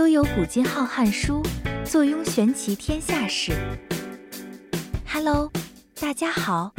[0.00, 1.42] 悠悠古今浩瀚书，
[1.84, 3.52] 坐拥玄奇天下事。
[5.06, 5.52] Hello，
[6.00, 6.72] 大家好，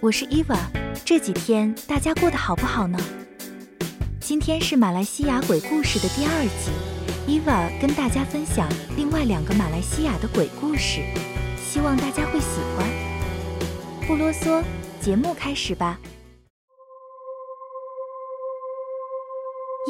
[0.00, 0.60] 我是 Eva。
[1.04, 2.96] 这几天大家过得好不好呢？
[4.20, 6.70] 今天是马来西亚鬼故事的第二集
[7.26, 11.00] ，Eva 跟大家分享另外两个马来西亚的鬼故事，
[11.56, 12.86] 希望大家会喜欢。
[14.06, 14.62] 不啰嗦，
[15.00, 15.98] 节目开始吧。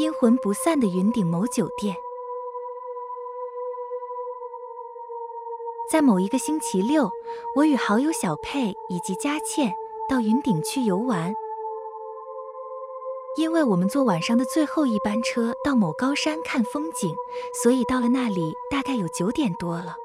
[0.01, 1.95] 阴魂不散的云顶某酒店。
[5.91, 7.11] 在某一个星期六，
[7.57, 9.73] 我与好友小佩以及佳倩
[10.09, 11.35] 到云顶去游玩。
[13.37, 17.15] 因为我们坐晚上的最后一班车到某高山看风景，
[17.63, 19.97] 所以到了那里大概有九点多了。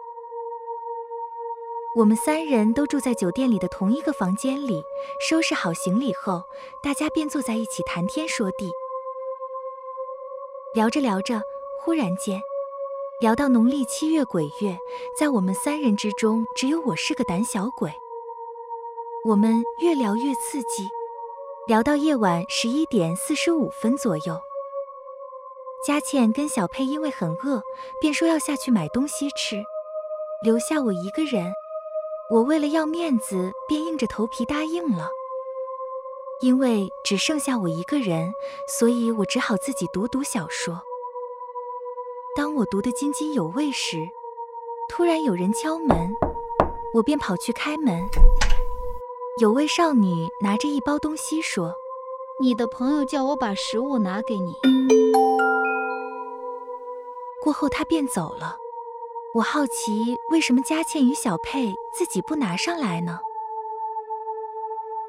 [1.95, 4.83] 我们三人都住在酒店里的同一个房间里，
[5.27, 6.43] 收拾好行李后，
[6.83, 8.71] 大家便坐在一起谈天说地。
[10.75, 11.41] 聊着聊着，
[11.81, 12.41] 忽然间。
[13.19, 14.79] 聊到农历七月鬼月，
[15.13, 17.91] 在我们三人之中，只有我是个胆小鬼。
[19.25, 20.87] 我们越聊越刺激，
[21.67, 24.39] 聊到夜晚十一点四十五分左右，
[25.85, 27.61] 佳倩跟小佩因为很饿，
[27.99, 29.61] 便说要下去买东西吃，
[30.41, 31.51] 留下我一个人。
[32.29, 35.09] 我为了要面子，便硬着头皮答应了。
[36.39, 38.31] 因为只剩下我一个人，
[38.65, 40.81] 所以我只好自己读读小说。
[42.39, 44.09] 当我读得津津有味时，
[44.87, 46.15] 突然有人敲门，
[46.93, 48.07] 我便跑去开门。
[49.41, 51.73] 有位少女拿着一包东西说
[52.39, 54.53] ：“你的朋友叫我把食物拿给你。”
[57.43, 58.55] 过后她便走了。
[59.33, 63.19] 我好奇为什么佳倩与小佩自己不拿上来呢？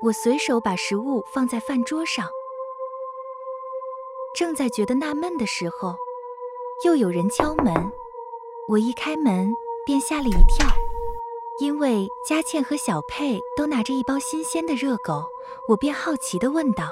[0.03, 2.27] 我随手把食物放在饭桌上，
[4.35, 5.95] 正在觉得纳闷的时候。
[6.83, 7.75] 又有人敲门，
[8.67, 9.53] 我一开门
[9.85, 10.67] 便吓了一跳，
[11.61, 15.27] 因为佳倩和小佩都拿着一包新鲜的热狗，
[15.69, 16.91] 我便好奇地问道：“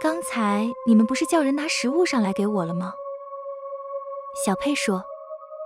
[0.00, 2.94] 刚才你们不是叫人拿食物上来给我了吗？”
[4.42, 5.04] 小佩说：“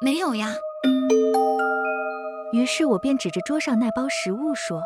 [0.03, 0.56] 没有呀。”
[2.53, 4.83] 于是我便指着桌上那包食物说：“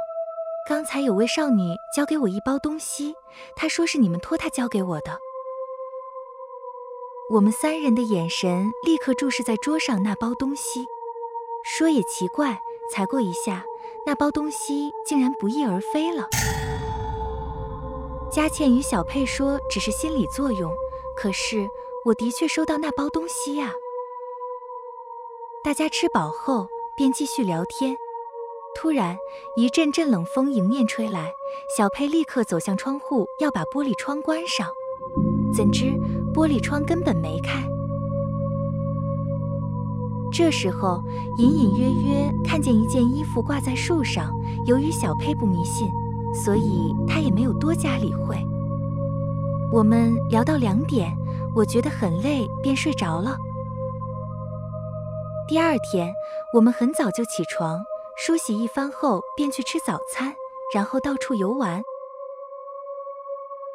[0.68, 3.14] 刚才有位少女交给我一包东西，
[3.56, 5.18] 她说是你们托她交给我的。”
[7.30, 10.86] 我们三人的眼神立刻注视在桌上那包东西。
[11.62, 13.66] 说也奇怪，才过一下，
[14.06, 16.26] 那包东西竟然不翼而飞了。
[18.32, 20.72] 佳倩与小佩说只是心理作用，
[21.14, 21.68] 可是
[22.06, 23.74] 我的确收到那包东西呀。
[25.62, 27.94] 大家吃饱后便继续聊天。
[28.74, 29.18] 突然
[29.54, 31.34] 一阵阵冷风迎面吹来，
[31.76, 34.72] 小佩立刻走向窗户，要把玻璃窗关上。
[35.54, 35.86] 怎知
[36.32, 37.62] 玻璃窗根本没开。
[40.30, 41.02] 这时候，
[41.38, 44.30] 隐隐约约看见一件衣服挂在树上。
[44.66, 45.88] 由于小佩不迷信，
[46.34, 48.36] 所以他也没有多加理会。
[49.72, 51.16] 我们聊到两点，
[51.54, 53.36] 我觉得很累，便睡着了。
[55.48, 56.12] 第二天，
[56.52, 57.82] 我们很早就起床，
[58.16, 60.34] 梳洗一番后便去吃早餐，
[60.74, 61.82] 然后到处游玩。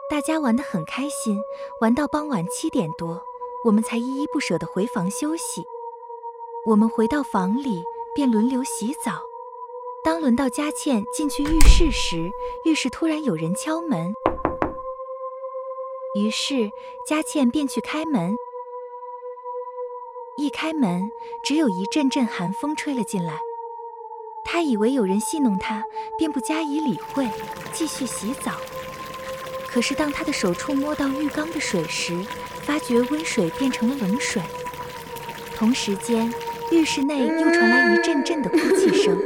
[0.09, 1.41] 大家玩得很开心，
[1.81, 3.23] 玩到傍晚七点多，
[3.65, 5.65] 我们才依依不舍地回房休息。
[6.65, 9.23] 我们回到房里，便轮流洗澡。
[10.03, 12.29] 当轮到佳倩进去浴室时，
[12.65, 14.13] 浴室突然有人敲门，
[16.15, 16.69] 于是
[17.07, 18.35] 佳倩便去开门。
[20.37, 21.11] 一开门，
[21.43, 23.39] 只有一阵阵寒风吹了进来。
[24.43, 25.83] 她以为有人戏弄她，
[26.17, 27.29] 便不加以理会，
[27.71, 28.51] 继续洗澡。
[29.73, 32.15] 可是，当他的手触摸到浴缸的水时，
[32.61, 34.39] 发觉温水变成了冷水。
[35.55, 36.31] 同时间，
[36.71, 39.17] 浴室内又传来一阵阵的哭泣声。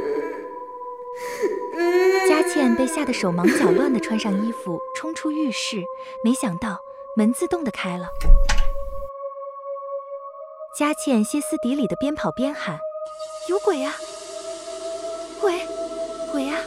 [2.26, 5.84] 佳倩被吓得手忙脚乱地穿上衣服，冲出浴室，
[6.24, 6.80] 没想到
[7.14, 8.08] 门自动的开了。
[10.74, 12.78] 佳倩歇斯底里的边跑边喊
[13.50, 13.94] ：“有鬼啊！
[15.42, 15.60] 鬼，
[16.32, 16.58] 鬼啊！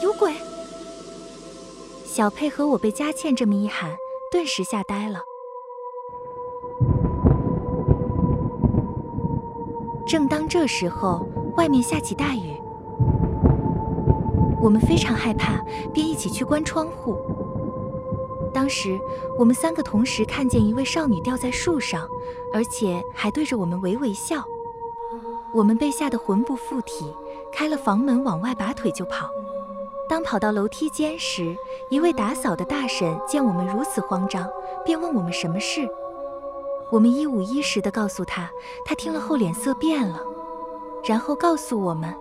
[0.00, 0.32] 有鬼！”
[2.18, 3.96] 小佩和我被佳倩这么一喊，
[4.28, 5.22] 顿时吓呆了。
[10.04, 12.60] 正当这时候，外面下起大雨，
[14.60, 17.16] 我们非常害怕，便一起去关窗户。
[18.52, 18.98] 当时
[19.38, 22.08] 我们三个同时看见一位少女吊在树上，
[22.52, 24.44] 而且还对着我们微微笑。
[25.52, 27.14] 我们被吓得魂不附体，
[27.52, 29.30] 开了房门往外拔腿就跑。
[30.08, 31.54] 当跑到楼梯间时，
[31.90, 34.48] 一位打扫的大婶见我们如此慌张，
[34.84, 35.86] 便问我们什么事。
[36.90, 38.50] 我们一五一十地告诉他，
[38.86, 40.18] 他听了后脸色变了，
[41.04, 42.14] 然后告诉我们，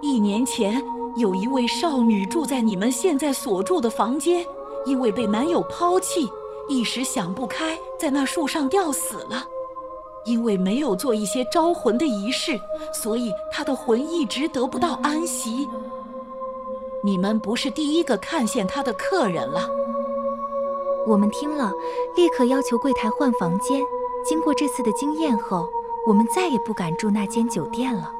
[0.00, 0.82] 一年前
[1.14, 4.44] 有一位少女住在你们现在所住的房间，
[4.84, 6.28] 因为被男友抛弃，
[6.68, 9.46] 一时想不开，在那树上吊死了。
[10.24, 12.60] 因为没有做一些招魂的仪式，
[12.92, 15.66] 所以她的魂一直得不到安息。
[17.02, 19.68] 你们不是第一个看见他的客人了。
[21.06, 21.72] 我们听了，
[22.14, 23.82] 立刻要求柜台换房间。
[24.22, 25.66] 经过这次的经验后，
[26.06, 28.14] 我们再也不敢住那间酒店了。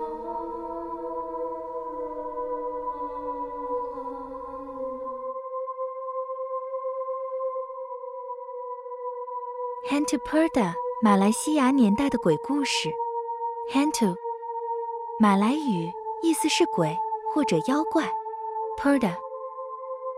[9.87, 10.73] Hantu Perda，
[11.03, 12.91] 马来西亚年代的鬼故事。
[13.71, 14.17] Hantu，
[15.19, 15.93] 马来语
[16.23, 16.97] 意思是鬼
[17.35, 18.20] 或者妖怪。
[18.81, 19.15] Perda。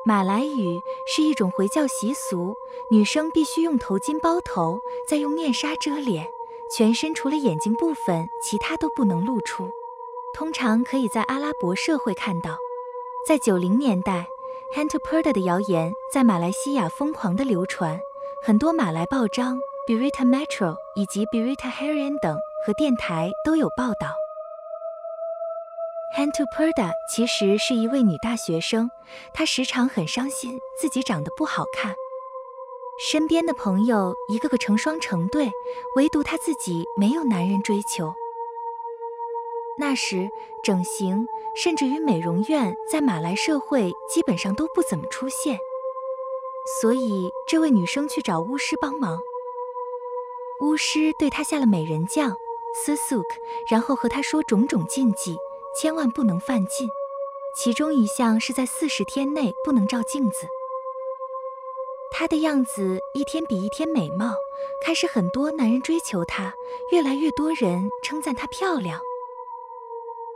[0.04, 2.54] 马来语是一种回教习俗，
[2.92, 4.78] 女生必须用头巾包头，
[5.08, 6.28] 再用面纱遮脸，
[6.70, 9.68] 全身除了眼睛部分，其他都不能露出。
[10.32, 12.56] 通常可以在阿拉伯社会看到。
[13.26, 14.26] 在九零年代
[14.76, 17.98] ，Hantu Perda 的谣言在马来西亚疯狂地流传，
[18.44, 19.58] 很多马来报章、
[19.88, 24.21] Berita Metro 以及 Berita Harian 等和电台都有报道。
[26.14, 28.90] Hantu Perda 其实是一位女大学生，
[29.32, 31.94] 她时常很伤心，自己长得不好看，
[33.08, 35.50] 身边的朋友一个个成双成对，
[35.96, 38.12] 唯独她自己没有男人追求。
[39.78, 40.28] 那时
[40.62, 41.26] 整形
[41.56, 45.58] 甚至于美容院在马来社会基本上都不怎么出现，
[46.82, 49.18] 所以这位女生去找巫师帮忙，
[50.60, 52.36] 巫师对她下了美人酱
[52.84, 53.24] Susuk，
[53.66, 55.38] 然后和她说种种禁忌。
[55.74, 56.88] 千万不能犯禁，
[57.56, 60.46] 其中一项是在四十天内不能照镜子。
[62.10, 64.34] 她的样子一天比一天美貌，
[64.84, 66.54] 开始很多男人追求她，
[66.92, 69.00] 越来越多人称赞她漂亮。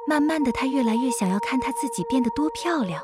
[0.06, 3.02] 慢慢的，她越来越想要看她自己变得多漂亮。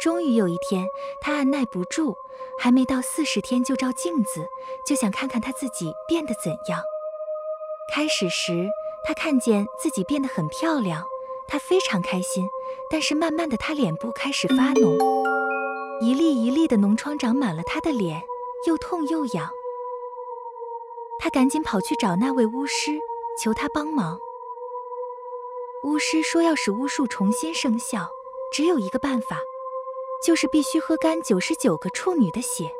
[0.00, 0.88] 终于有一天，
[1.20, 2.16] 她按耐不住，
[2.58, 4.48] 还没到四十天就照镜子，
[4.84, 6.82] 就想看看她自己变得怎样。
[7.94, 8.68] 开始时。
[9.06, 11.06] 她看见自己变得很漂亮，
[11.46, 12.44] 她非常开心。
[12.90, 14.98] 但是慢慢的，她脸部开始发脓，
[16.00, 18.20] 一粒一粒的脓疮长满了她的脸，
[18.66, 19.48] 又痛又痒。
[21.20, 22.98] 她赶紧跑去找那位巫师，
[23.40, 24.18] 求他帮忙。
[25.84, 28.08] 巫师说，要使巫术重新生效，
[28.52, 29.38] 只有一个办法，
[30.24, 32.72] 就是必须喝干九十九个处女的血。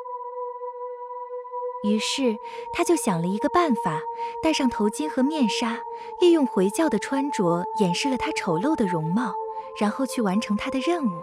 [1.87, 2.37] 于是
[2.73, 4.03] 他就想了一个办法，
[4.43, 5.85] 戴上头巾和面纱，
[6.19, 9.35] 利用回教的穿着掩饰了他丑陋的容貌，
[9.79, 11.23] 然后去完成他的任务。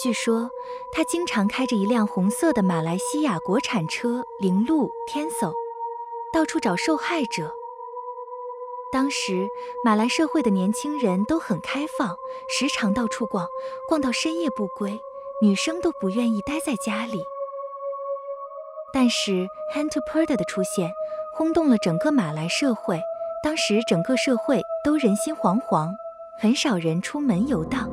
[0.00, 0.50] 据说
[0.92, 5.52] 他经常开着一辆红色的马来西亚国产车铃鹿 Tenso，
[6.32, 7.54] 到处找受害者。
[8.92, 9.48] 当时
[9.84, 12.16] 马来社会的年轻人都很开放，
[12.48, 13.48] 时常到处逛，
[13.88, 15.00] 逛到深夜不归，
[15.42, 17.22] 女生都不愿意待在家里。
[18.92, 20.92] 但是 Hantu Perda 的出现
[21.32, 23.00] 轰动了整个马来社会，
[23.42, 25.94] 当时整个社会都人心惶惶，
[26.38, 27.88] 很少人出门游荡。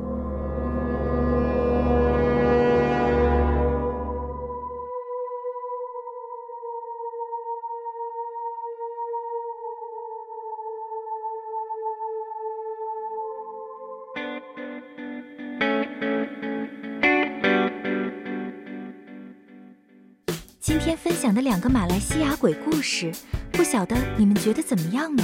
[20.88, 23.12] 今天分享的两个马来西亚鬼故事，
[23.52, 25.22] 不晓得你们觉得怎么样呢？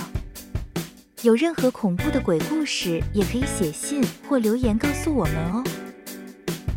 [1.23, 5.65] 有任何恐怖的鬼故事，也可以写信或留言告诉我们哦。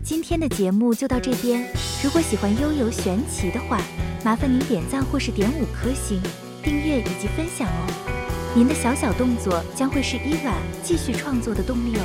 [0.02, 1.68] 今天的节目就到这边，
[2.02, 3.82] 如果喜欢悠悠玄奇的话，
[4.24, 6.22] 麻烦您点赞或是点五颗星、
[6.64, 8.54] 订阅以及分享哦。
[8.56, 12.02] 您的小小动作将会是伊娃继续创作的动力哦。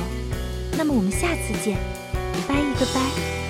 [0.77, 1.77] 那么我们下次见，
[2.45, 3.42] 拜一个拜。